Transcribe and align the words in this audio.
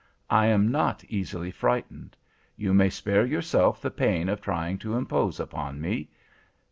I 0.31 0.47
am 0.47 0.71
not 0.71 1.03
easily 1.09 1.51
frightened. 1.51 2.17
You 2.57 2.73
may 2.73 2.89
spare 2.89 3.23
yourself 3.23 3.83
the 3.83 3.91
pain 3.91 4.29
of 4.29 4.41
trying 4.41 4.79
to 4.79 4.95
impose 4.95 5.39
upon 5.39 5.79
me. 5.79 6.09